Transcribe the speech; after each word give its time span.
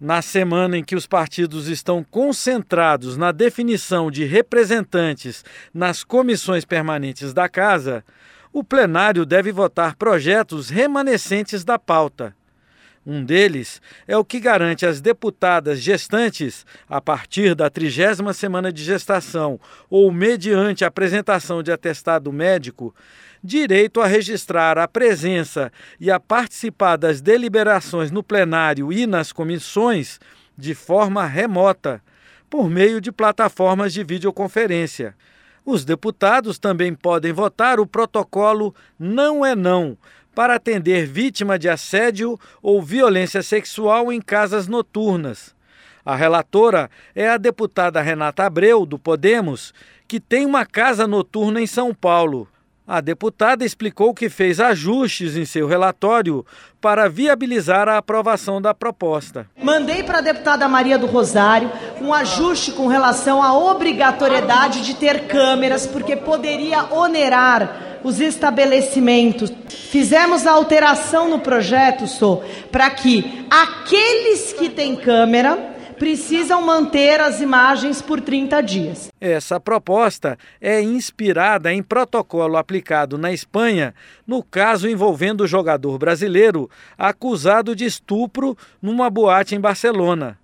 Na 0.00 0.22
semana 0.22 0.78
em 0.78 0.82
que 0.82 0.96
os 0.96 1.06
partidos 1.06 1.68
estão 1.68 2.02
concentrados 2.02 3.18
na 3.18 3.32
definição 3.32 4.10
de 4.10 4.24
representantes 4.24 5.44
nas 5.74 6.02
comissões 6.02 6.64
permanentes 6.64 7.34
da 7.34 7.50
Casa, 7.50 8.02
o 8.50 8.64
plenário 8.64 9.26
deve 9.26 9.52
votar 9.52 9.94
projetos 9.96 10.70
remanescentes 10.70 11.64
da 11.64 11.78
pauta. 11.78 12.34
Um 13.12 13.24
deles 13.24 13.82
é 14.06 14.16
o 14.16 14.24
que 14.24 14.38
garante 14.38 14.86
às 14.86 15.00
deputadas 15.00 15.80
gestantes, 15.80 16.64
a 16.88 17.00
partir 17.00 17.56
da 17.56 17.68
trigésima 17.68 18.32
semana 18.32 18.72
de 18.72 18.84
gestação 18.84 19.58
ou 19.90 20.12
mediante 20.12 20.84
apresentação 20.84 21.60
de 21.60 21.72
atestado 21.72 22.32
médico, 22.32 22.94
direito 23.42 24.00
a 24.00 24.06
registrar 24.06 24.78
a 24.78 24.86
presença 24.86 25.72
e 25.98 26.08
a 26.08 26.20
participar 26.20 26.96
das 26.96 27.20
deliberações 27.20 28.12
no 28.12 28.22
plenário 28.22 28.92
e 28.92 29.08
nas 29.08 29.32
comissões 29.32 30.20
de 30.56 30.72
forma 30.72 31.26
remota, 31.26 32.00
por 32.48 32.70
meio 32.70 33.00
de 33.00 33.10
plataformas 33.10 33.92
de 33.92 34.04
videoconferência. 34.04 35.16
Os 35.66 35.84
deputados 35.84 36.60
também 36.60 36.94
podem 36.94 37.32
votar 37.32 37.80
o 37.80 37.86
protocolo 37.88 38.72
Não 38.96 39.44
é 39.44 39.56
Não 39.56 39.98
para 40.40 40.54
atender 40.54 41.04
vítima 41.04 41.58
de 41.58 41.68
assédio 41.68 42.40
ou 42.62 42.80
violência 42.80 43.42
sexual 43.42 44.10
em 44.10 44.22
casas 44.22 44.66
noturnas. 44.66 45.54
A 46.02 46.16
relatora 46.16 46.90
é 47.14 47.28
a 47.28 47.36
deputada 47.36 48.00
Renata 48.00 48.44
Abreu, 48.46 48.86
do 48.86 48.98
Podemos, 48.98 49.74
que 50.08 50.18
tem 50.18 50.46
uma 50.46 50.64
casa 50.64 51.06
noturna 51.06 51.60
em 51.60 51.66
São 51.66 51.92
Paulo. 51.92 52.48
A 52.88 53.02
deputada 53.02 53.66
explicou 53.66 54.14
que 54.14 54.30
fez 54.30 54.60
ajustes 54.60 55.36
em 55.36 55.44
seu 55.44 55.68
relatório 55.68 56.42
para 56.80 57.06
viabilizar 57.06 57.86
a 57.86 57.98
aprovação 57.98 58.62
da 58.62 58.72
proposta. 58.72 59.46
Mandei 59.62 60.02
para 60.02 60.18
a 60.18 60.22
deputada 60.22 60.66
Maria 60.66 60.96
do 60.96 61.06
Rosário 61.06 61.70
um 62.00 62.14
ajuste 62.14 62.72
com 62.72 62.86
relação 62.86 63.42
à 63.42 63.52
obrigatoriedade 63.52 64.80
de 64.86 64.94
ter 64.94 65.26
câmeras, 65.26 65.86
porque 65.86 66.16
poderia 66.16 66.84
onerar 66.94 67.89
os 68.02 68.20
estabelecimentos. 68.20 69.52
Fizemos 69.68 70.46
a 70.46 70.52
alteração 70.52 71.28
no 71.28 71.40
projeto, 71.40 72.06
sou, 72.06 72.44
para 72.70 72.90
que 72.90 73.46
aqueles 73.50 74.52
que 74.52 74.68
têm 74.68 74.96
câmera 74.96 75.70
precisam 76.00 76.62
manter 76.62 77.20
as 77.20 77.42
imagens 77.42 78.00
por 78.00 78.22
30 78.22 78.62
dias. 78.62 79.08
Essa 79.20 79.60
proposta 79.60 80.38
é 80.58 80.80
inspirada 80.80 81.70
em 81.70 81.82
protocolo 81.82 82.56
aplicado 82.56 83.18
na 83.18 83.30
Espanha 83.34 83.94
no 84.26 84.42
caso 84.42 84.88
envolvendo 84.88 85.42
o 85.42 85.46
jogador 85.46 85.98
brasileiro 85.98 86.70
acusado 86.96 87.76
de 87.76 87.84
estupro 87.84 88.56
numa 88.80 89.10
boate 89.10 89.54
em 89.54 89.60
Barcelona. 89.60 90.38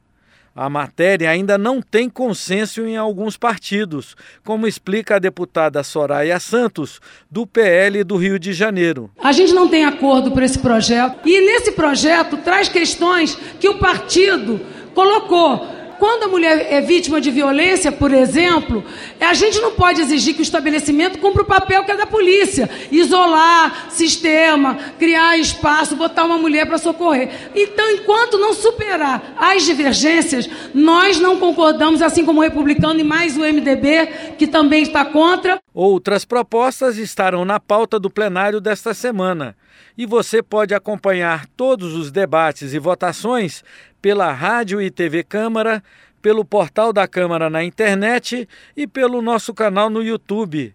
A 0.57 0.71
matéria 0.71 1.29
ainda 1.29 1.59
não 1.59 1.83
tem 1.83 2.09
consenso 2.09 2.81
em 2.87 2.97
alguns 2.97 3.37
partidos, 3.37 4.17
como 4.43 4.67
explica 4.67 5.17
a 5.17 5.19
deputada 5.19 5.83
Soraya 5.83 6.41
Santos, 6.41 6.99
do 7.31 7.47
PL 7.47 8.03
do 8.03 8.17
Rio 8.17 8.39
de 8.39 8.55
Janeiro. 8.55 9.11
A 9.23 9.33
gente 9.33 9.53
não 9.53 9.69
tem 9.69 9.85
acordo 9.85 10.33
por 10.33 10.43
esse 10.43 10.59
projeto, 10.59 11.29
e 11.29 11.41
nesse 11.45 11.73
projeto 11.73 12.39
traz 12.39 12.71
questões 12.71 13.35
que 13.61 13.69
o 13.69 13.79
partido 13.79 14.59
colocou. 14.95 15.76
Quando 15.99 16.25
a 16.25 16.29
mulher 16.29 16.67
é 16.71 16.81
vítima 16.81 17.21
de 17.21 17.31
violência, 17.31 17.91
por 17.91 18.13
exemplo, 18.13 18.85
a 19.21 19.35
gente 19.35 19.61
não 19.61 19.73
pode 19.73 20.01
exigir 20.01 20.35
que 20.35 20.41
o 20.41 20.43
estabelecimento 20.43 21.19
cumpra 21.19 21.43
o 21.43 21.47
papel 21.47 21.85
que 21.85 21.91
é 21.91 21.97
da 21.97 22.07
polícia: 22.07 22.69
isolar 22.91 23.91
sistema, 23.91 24.77
criar 24.99 25.39
espaço, 25.39 25.97
botar 25.97 26.25
uma 26.25 26.39
mulher 26.39 26.67
para 26.67 26.79
socorrer. 26.79 27.31
Então, 27.55 27.91
enquanto 27.91 28.39
não 28.39 28.53
superar 28.53 29.35
as 29.39 29.65
divergências, 29.65 30.49
nós 30.75 31.19
não 31.19 31.39
concordamos, 31.39 32.03
assim 32.03 32.25
como 32.25 32.41
o 32.41 32.43
republicano 32.43 33.01
e 33.01 33.05
mais 33.05 33.37
o 33.37 33.41
MDB, 33.41 34.35
que 34.39 34.47
também 34.47 34.83
está 34.83 35.05
contra. 35.05 35.59
Outras 35.73 36.25
propostas 36.25 36.99
estarão 36.99 37.45
na 37.45 37.61
pauta 37.61 37.99
do 37.99 38.11
plenário 38.11 38.61
desta 38.61 38.95
semana. 38.95 39.57
E 39.99 40.05
você 40.05 40.43
pode 40.43 40.75
acompanhar 40.75 41.47
todos 41.57 41.95
os 41.95 42.11
debates 42.11 42.75
e 42.75 42.79
votações 42.79 43.65
pela 44.07 44.31
Rádio 44.31 44.81
e 44.81 44.89
TV 44.89 45.25
Câmara, 45.25 45.83
pelo 46.23 46.45
portal 46.45 46.93
da 46.93 47.09
Câmara 47.09 47.51
na 47.51 47.65
internet 47.65 48.49
e 48.77 48.87
pelo 48.87 49.21
nosso 49.21 49.53
canal 49.53 49.91
no 49.91 50.01
YouTube. 50.01 50.73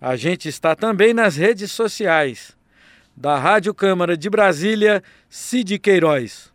A 0.00 0.16
gente 0.16 0.48
está 0.48 0.74
também 0.74 1.14
nas 1.14 1.36
redes 1.36 1.70
sociais. 1.70 2.56
Da 3.16 3.38
Rádio 3.38 3.72
Câmara 3.72 4.16
de 4.16 4.28
Brasília, 4.28 5.00
Cid 5.30 5.78
Queiroz. 5.78 6.51